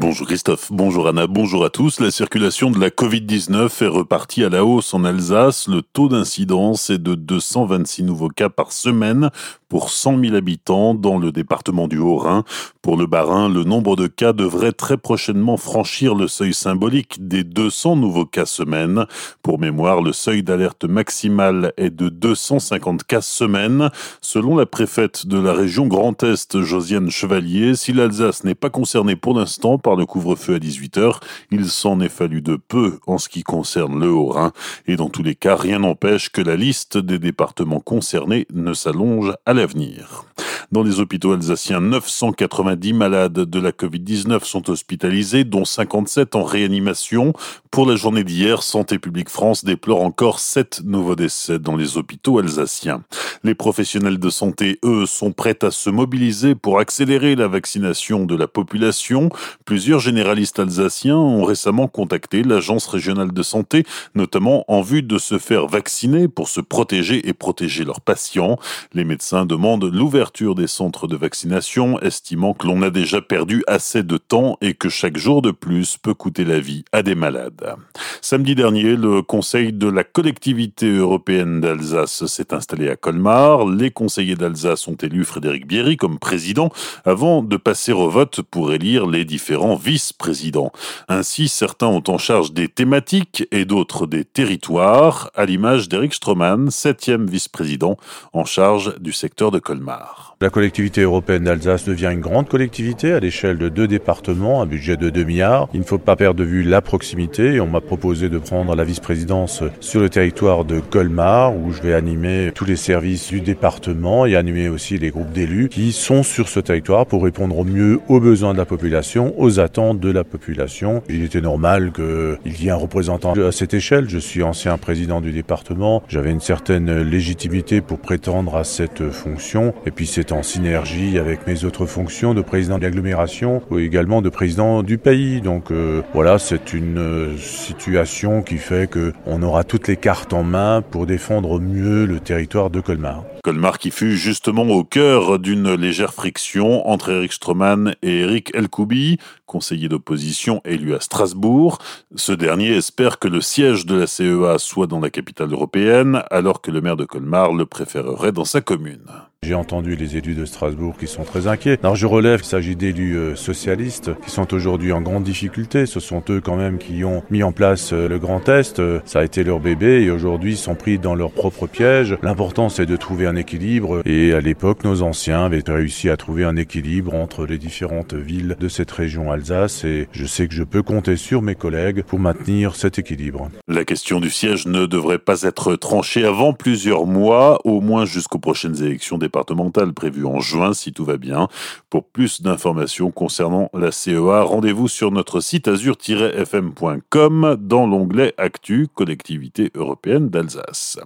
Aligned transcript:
Bonjour 0.00 0.26
Christophe, 0.26 0.72
bonjour 0.72 1.08
Anna, 1.08 1.26
bonjour 1.26 1.62
à 1.62 1.68
tous. 1.68 2.00
La 2.00 2.10
circulation 2.10 2.70
de 2.70 2.80
la 2.80 2.88
Covid-19 2.88 3.84
est 3.84 3.86
repartie 3.86 4.42
à 4.42 4.48
la 4.48 4.64
hausse 4.64 4.94
en 4.94 5.04
Alsace. 5.04 5.68
Le 5.68 5.82
taux 5.82 6.08
d'incidence 6.08 6.88
est 6.88 6.96
de 6.96 7.14
226 7.14 8.04
nouveaux 8.04 8.30
cas 8.30 8.48
par 8.48 8.72
semaine 8.72 9.28
pour 9.70 9.88
100 9.88 10.22
000 10.22 10.34
habitants 10.34 10.94
dans 10.94 11.16
le 11.16 11.32
département 11.32 11.88
du 11.88 11.96
Haut-Rhin. 11.96 12.44
Pour 12.82 12.96
le 12.96 13.06
Bas-Rhin, 13.06 13.48
le 13.48 13.64
nombre 13.64 13.94
de 13.94 14.08
cas 14.08 14.32
devrait 14.32 14.72
très 14.72 14.98
prochainement 14.98 15.56
franchir 15.56 16.14
le 16.14 16.28
seuil 16.28 16.52
symbolique 16.52 17.26
des 17.28 17.44
200 17.44 17.96
nouveaux 17.96 18.26
cas 18.26 18.46
semaine. 18.46 19.06
Pour 19.42 19.60
mémoire, 19.60 20.02
le 20.02 20.12
seuil 20.12 20.42
d'alerte 20.42 20.84
maximal 20.84 21.72
est 21.76 21.90
de 21.90 22.08
250 22.08 23.04
cas 23.04 23.20
semaine. 23.20 23.90
Selon 24.20 24.56
la 24.56 24.66
préfète 24.66 25.26
de 25.26 25.38
la 25.38 25.52
région 25.52 25.86
Grand 25.86 26.20
Est, 26.24 26.60
Josiane 26.60 27.08
Chevalier, 27.08 27.76
si 27.76 27.92
l'Alsace 27.92 28.42
n'est 28.42 28.56
pas 28.56 28.70
concernée 28.70 29.14
pour 29.14 29.38
l'instant 29.38 29.78
par 29.78 29.94
le 29.94 30.04
couvre-feu 30.04 30.56
à 30.56 30.58
18h. 30.58 31.20
Il 31.52 31.66
s'en 31.68 32.00
est 32.00 32.08
fallu 32.08 32.42
de 32.42 32.56
peu 32.56 32.98
en 33.06 33.18
ce 33.18 33.28
qui 33.28 33.44
concerne 33.44 34.00
le 34.00 34.10
Haut-Rhin. 34.10 34.50
Et 34.88 34.96
dans 34.96 35.10
tous 35.10 35.22
les 35.22 35.36
cas, 35.36 35.54
rien 35.54 35.78
n'empêche 35.78 36.30
que 36.30 36.40
la 36.40 36.56
liste 36.56 36.98
des 36.98 37.20
départements 37.20 37.78
concernés 37.78 38.48
ne 38.52 38.74
s'allonge 38.74 39.32
à 39.46 39.54
l'avenir. 39.60 40.24
Dans 40.72 40.84
les 40.84 41.00
hôpitaux 41.00 41.32
alsaciens, 41.32 41.80
990 41.80 42.92
malades 42.92 43.32
de 43.32 43.58
la 43.58 43.72
Covid-19 43.72 44.44
sont 44.44 44.70
hospitalisés, 44.70 45.42
dont 45.42 45.64
57 45.64 46.36
en 46.36 46.44
réanimation. 46.44 47.32
Pour 47.72 47.86
la 47.86 47.96
journée 47.96 48.22
d'hier, 48.22 48.62
Santé 48.62 49.00
publique 49.00 49.30
France 49.30 49.64
déplore 49.64 50.00
encore 50.00 50.38
7 50.38 50.82
nouveaux 50.84 51.16
décès 51.16 51.58
dans 51.58 51.74
les 51.74 51.96
hôpitaux 51.96 52.38
alsaciens. 52.38 53.02
Les 53.42 53.56
professionnels 53.56 54.20
de 54.20 54.30
santé, 54.30 54.78
eux, 54.84 55.06
sont 55.06 55.32
prêts 55.32 55.58
à 55.62 55.72
se 55.72 55.90
mobiliser 55.90 56.54
pour 56.54 56.78
accélérer 56.78 57.34
la 57.34 57.48
vaccination 57.48 58.24
de 58.24 58.36
la 58.36 58.46
population. 58.46 59.28
Plusieurs 59.64 59.98
généralistes 59.98 60.60
alsaciens 60.60 61.16
ont 61.16 61.44
récemment 61.44 61.88
contacté 61.88 62.44
l'Agence 62.44 62.86
régionale 62.86 63.32
de 63.32 63.42
santé, 63.42 63.84
notamment 64.14 64.64
en 64.68 64.82
vue 64.82 65.02
de 65.02 65.18
se 65.18 65.38
faire 65.38 65.66
vacciner 65.66 66.28
pour 66.28 66.48
se 66.48 66.60
protéger 66.60 67.28
et 67.28 67.32
protéger 67.32 67.84
leurs 67.84 68.02
patients. 68.02 68.56
Les 68.92 69.04
médecins 69.04 69.46
demandent 69.46 69.90
l'ouverture 69.92 70.54
des 70.60 70.66
centres 70.66 71.06
de 71.06 71.16
vaccination, 71.16 71.98
estimant 72.00 72.52
que 72.52 72.66
l'on 72.66 72.82
a 72.82 72.90
déjà 72.90 73.22
perdu 73.22 73.64
assez 73.66 74.02
de 74.02 74.18
temps 74.18 74.58
et 74.60 74.74
que 74.74 74.90
chaque 74.90 75.16
jour 75.16 75.40
de 75.40 75.52
plus 75.52 75.96
peut 75.96 76.12
coûter 76.12 76.44
la 76.44 76.60
vie 76.60 76.84
à 76.92 77.02
des 77.02 77.14
malades. 77.14 77.76
Samedi 78.20 78.54
dernier, 78.54 78.94
le 78.94 79.22
Conseil 79.22 79.72
de 79.72 79.88
la 79.88 80.04
collectivité 80.04 80.86
européenne 80.94 81.62
d'Alsace 81.62 82.26
s'est 82.26 82.52
installé 82.52 82.90
à 82.90 82.96
Colmar. 82.96 83.66
Les 83.66 83.90
conseillers 83.90 84.34
d'Alsace 84.34 84.86
ont 84.86 84.96
élu 84.96 85.24
Frédéric 85.24 85.66
Bierry 85.66 85.96
comme 85.96 86.18
président 86.18 86.70
avant 87.06 87.42
de 87.42 87.56
passer 87.56 87.92
au 87.92 88.10
vote 88.10 88.42
pour 88.42 88.74
élire 88.74 89.06
les 89.06 89.24
différents 89.24 89.76
vice-présidents. 89.76 90.72
Ainsi, 91.08 91.48
certains 91.48 91.86
ont 91.86 92.04
en 92.08 92.18
charge 92.18 92.52
des 92.52 92.68
thématiques 92.68 93.48
et 93.50 93.64
d'autres 93.64 94.06
des 94.06 94.26
territoires, 94.26 95.30
à 95.34 95.46
l'image 95.46 95.88
d'Eric 95.88 96.12
Stroman, 96.12 96.70
septième 96.70 97.26
vice-président 97.26 97.96
en 98.34 98.44
charge 98.44 98.98
du 98.98 99.14
secteur 99.14 99.50
de 99.50 99.58
Colmar. 99.58 100.36
Collectivité 100.50 101.02
européenne 101.02 101.44
d'Alsace 101.44 101.84
devient 101.84 102.10
une 102.12 102.20
grande 102.20 102.48
collectivité 102.48 103.12
à 103.12 103.20
l'échelle 103.20 103.58
de 103.58 103.68
deux 103.68 103.86
départements, 103.88 104.62
un 104.62 104.66
budget 104.66 104.96
de 104.96 105.10
2 105.10 105.24
milliards. 105.24 105.68
Il 105.74 105.80
ne 105.80 105.84
faut 105.84 105.98
pas 105.98 106.16
perdre 106.16 106.40
de 106.40 106.44
vue 106.44 106.62
la 106.62 106.80
proximité 106.80 107.20
on 107.60 107.66
m'a 107.66 107.80
proposé 107.80 108.28
de 108.28 108.38
prendre 108.38 108.74
la 108.74 108.84
vice-présidence 108.84 109.62
sur 109.80 110.00
le 110.00 110.08
territoire 110.08 110.64
de 110.64 110.80
Colmar 110.80 111.56
où 111.56 111.72
je 111.72 111.82
vais 111.82 111.94
animer 111.94 112.52
tous 112.54 112.64
les 112.64 112.76
services 112.76 113.28
du 113.28 113.40
département 113.40 114.26
et 114.26 114.36
animer 114.36 114.68
aussi 114.68 114.98
les 114.98 115.10
groupes 115.10 115.32
d'élus 115.32 115.68
qui 115.68 115.92
sont 115.92 116.22
sur 116.22 116.48
ce 116.48 116.60
territoire 116.60 117.06
pour 117.06 117.24
répondre 117.24 117.58
au 117.58 117.64
mieux 117.64 118.00
aux 118.08 118.20
besoins 118.20 118.52
de 118.52 118.58
la 118.58 118.64
population, 118.64 119.34
aux 119.38 119.60
attentes 119.60 120.00
de 120.00 120.10
la 120.10 120.24
population. 120.24 121.02
Il 121.08 121.24
était 121.24 121.40
normal 121.40 121.92
qu'il 121.92 122.62
y 122.62 122.68
ait 122.68 122.70
un 122.70 122.76
représentant 122.76 123.32
à 123.32 123.52
cette 123.52 123.74
échelle. 123.74 124.08
Je 124.08 124.18
suis 124.18 124.42
ancien 124.42 124.76
président 124.78 125.20
du 125.20 125.32
département. 125.32 126.02
J'avais 126.08 126.30
une 126.30 126.40
certaine 126.40 127.02
légitimité 127.02 127.80
pour 127.80 127.98
prétendre 127.98 128.56
à 128.56 128.64
cette 128.64 129.10
fonction 129.10 129.74
et 129.86 129.90
puis 129.90 130.06
c'est 130.06 130.32
en 130.32 130.39
synergie 130.42 131.18
avec 131.18 131.46
mes 131.46 131.64
autres 131.64 131.86
fonctions 131.86 132.34
de 132.34 132.42
président 132.42 132.78
de 132.78 132.82
l'agglomération 132.82 133.62
ou 133.70 133.78
également 133.78 134.22
de 134.22 134.28
président 134.28 134.82
du 134.82 134.98
pays. 134.98 135.40
Donc 135.40 135.70
euh, 135.70 136.02
voilà, 136.14 136.38
c'est 136.38 136.72
une 136.72 136.98
euh, 136.98 137.36
situation 137.38 138.42
qui 138.42 138.58
fait 138.58 138.88
que 138.88 139.12
on 139.26 139.42
aura 139.42 139.64
toutes 139.64 139.88
les 139.88 139.96
cartes 139.96 140.32
en 140.32 140.42
main 140.42 140.82
pour 140.82 141.06
défendre 141.06 141.50
au 141.50 141.60
mieux 141.60 142.04
le 142.06 142.20
territoire 142.20 142.70
de 142.70 142.80
Colmar. 142.80 143.24
Colmar 143.42 143.78
qui 143.78 143.90
fut 143.90 144.16
justement 144.16 144.64
au 144.64 144.84
cœur 144.84 145.38
d'une 145.38 145.74
légère 145.74 146.12
friction 146.12 146.86
entre 146.88 147.10
Eric 147.10 147.32
Stroman 147.32 147.94
et 148.02 148.20
Eric 148.20 148.54
Elkoubi, 148.54 149.18
conseiller 149.46 149.88
d'opposition 149.88 150.60
élu 150.64 150.94
à 150.94 151.00
Strasbourg. 151.00 151.78
Ce 152.16 152.32
dernier 152.32 152.76
espère 152.76 153.18
que 153.18 153.28
le 153.28 153.40
siège 153.40 153.86
de 153.86 153.96
la 153.96 154.06
CEA 154.06 154.58
soit 154.58 154.86
dans 154.86 155.00
la 155.00 155.10
capitale 155.10 155.52
européenne, 155.52 156.22
alors 156.30 156.60
que 156.60 156.70
le 156.70 156.80
maire 156.80 156.96
de 156.96 157.04
Colmar 157.04 157.52
le 157.52 157.64
préférerait 157.64 158.32
dans 158.32 158.44
sa 158.44 158.60
commune. 158.60 159.06
J'ai 159.42 159.54
entendu 159.54 159.96
les 159.96 160.18
élus 160.18 160.34
de 160.34 160.44
Strasbourg 160.44 160.96
qui 161.00 161.06
sont 161.06 161.24
très 161.24 161.46
inquiets. 161.46 161.78
Alors 161.82 161.96
je 161.96 162.04
relève 162.04 162.40
qu'il 162.40 162.50
s'agit 162.50 162.76
d'élus 162.76 163.16
euh, 163.16 163.34
socialistes 163.34 164.10
qui 164.22 164.30
sont 164.30 164.52
aujourd'hui 164.52 164.92
en 164.92 165.00
grande 165.00 165.24
difficulté. 165.24 165.86
Ce 165.86 165.98
sont 165.98 166.22
eux 166.28 166.42
quand 166.42 166.56
même 166.56 166.76
qui 166.76 167.04
ont 167.04 167.22
mis 167.30 167.42
en 167.42 167.50
place 167.50 167.94
euh, 167.94 168.06
le 168.06 168.18
Grand 168.18 168.46
Est. 168.50 168.80
Euh, 168.80 169.00
ça 169.06 169.20
a 169.20 169.24
été 169.24 169.42
leur 169.42 169.58
bébé 169.58 170.02
et 170.02 170.10
aujourd'hui 170.10 170.52
ils 170.52 170.58
sont 170.58 170.74
pris 170.74 170.98
dans 170.98 171.14
leur 171.14 171.30
propre 171.30 171.66
piège. 171.66 172.18
L'important 172.22 172.68
c'est 172.68 172.84
de 172.84 172.96
trouver 172.96 173.26
un 173.26 173.34
équilibre 173.34 174.02
et 174.04 174.34
à 174.34 174.42
l'époque 174.42 174.84
nos 174.84 175.00
anciens 175.00 175.46
avaient 175.46 175.64
réussi 175.66 176.10
à 176.10 176.18
trouver 176.18 176.44
un 176.44 176.56
équilibre 176.56 177.14
entre 177.14 177.46
les 177.46 177.56
différentes 177.56 178.12
villes 178.12 178.56
de 178.60 178.68
cette 178.68 178.90
région 178.90 179.32
Alsace 179.32 179.84
et 179.84 180.06
je 180.12 180.26
sais 180.26 180.48
que 180.48 180.54
je 180.54 180.64
peux 180.64 180.82
compter 180.82 181.16
sur 181.16 181.40
mes 181.40 181.54
collègues 181.54 182.02
pour 182.02 182.18
maintenir 182.18 182.76
cet 182.76 182.98
équilibre. 182.98 183.48
La 183.68 183.86
question 183.86 184.20
du 184.20 184.28
siège 184.28 184.66
ne 184.66 184.84
devrait 184.84 185.18
pas 185.18 185.44
être 185.44 185.76
tranchée 185.76 186.26
avant 186.26 186.52
plusieurs 186.52 187.06
mois, 187.06 187.58
au 187.64 187.80
moins 187.80 188.04
jusqu'aux 188.04 188.38
prochaines 188.38 188.82
élections 188.82 189.16
départementale 189.30 189.92
prévue 189.92 190.26
en 190.26 190.40
juin 190.40 190.74
si 190.74 190.92
tout 190.92 191.04
va 191.04 191.16
bien. 191.16 191.46
Pour 191.88 192.04
plus 192.04 192.42
d'informations 192.42 193.12
concernant 193.12 193.70
la 193.72 193.92
CEA, 193.92 194.42
rendez-vous 194.42 194.88
sur 194.88 195.12
notre 195.12 195.38
site 195.38 195.68
azur-fm.com 195.68 197.56
dans 197.60 197.86
l'onglet 197.86 198.34
Actu, 198.38 198.88
collectivité 198.92 199.70
européenne 199.76 200.30
d'Alsace. 200.30 200.98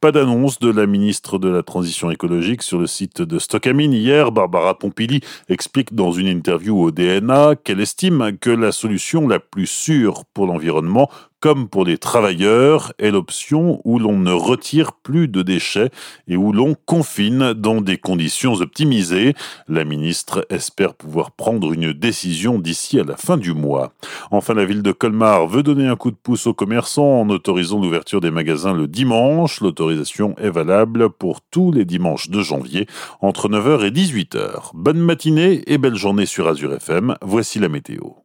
Pas 0.00 0.10
d'annonce 0.10 0.58
de 0.58 0.70
la 0.70 0.86
ministre 0.86 1.38
de 1.38 1.48
la 1.48 1.62
Transition 1.62 2.10
écologique 2.10 2.62
sur 2.62 2.80
le 2.80 2.88
site 2.88 3.22
de 3.22 3.38
Stockamine 3.38 3.92
hier. 3.92 4.32
Barbara 4.32 4.76
Pompili 4.76 5.20
explique 5.48 5.94
dans 5.94 6.10
une 6.10 6.26
interview 6.26 6.76
au 6.82 6.90
DNA 6.90 7.54
qu'elle 7.62 7.80
estime 7.80 8.36
que 8.40 8.50
la 8.50 8.72
solution 8.72 9.28
la 9.28 9.38
plus 9.38 9.68
sûre 9.68 10.24
pour 10.34 10.46
l'environnement 10.46 11.08
comme 11.40 11.68
pour 11.68 11.84
les 11.84 11.98
travailleurs, 11.98 12.92
est 12.98 13.10
l'option 13.10 13.80
où 13.84 13.98
l'on 13.98 14.18
ne 14.18 14.32
retire 14.32 14.92
plus 14.92 15.28
de 15.28 15.42
déchets 15.42 15.90
et 16.26 16.36
où 16.36 16.52
l'on 16.52 16.74
confine 16.86 17.52
dans 17.52 17.80
des 17.80 17.96
conditions 17.96 18.54
optimisées. 18.54 19.34
La 19.68 19.84
ministre 19.84 20.46
espère 20.50 20.94
pouvoir 20.94 21.30
prendre 21.30 21.72
une 21.72 21.92
décision 21.92 22.58
d'ici 22.58 22.98
à 22.98 23.04
la 23.04 23.16
fin 23.16 23.36
du 23.36 23.54
mois. 23.54 23.92
Enfin, 24.30 24.54
la 24.54 24.64
ville 24.64 24.82
de 24.82 24.92
Colmar 24.92 25.46
veut 25.46 25.62
donner 25.62 25.86
un 25.86 25.96
coup 25.96 26.10
de 26.10 26.16
pouce 26.16 26.46
aux 26.46 26.54
commerçants 26.54 27.20
en 27.20 27.28
autorisant 27.30 27.80
l'ouverture 27.80 28.20
des 28.20 28.30
magasins 28.30 28.74
le 28.74 28.88
dimanche. 28.88 29.60
L'autorisation 29.60 30.34
est 30.38 30.50
valable 30.50 31.10
pour 31.10 31.40
tous 31.40 31.72
les 31.72 31.84
dimanches 31.84 32.30
de 32.30 32.42
janvier 32.42 32.86
entre 33.20 33.48
9h 33.48 33.86
et 33.86 33.90
18h. 33.90 34.70
Bonne 34.74 35.00
matinée 35.00 35.62
et 35.66 35.78
belle 35.78 35.96
journée 35.96 36.26
sur 36.26 36.48
Azure 36.48 36.74
FM. 36.74 37.16
Voici 37.22 37.58
la 37.58 37.68
météo. 37.68 38.18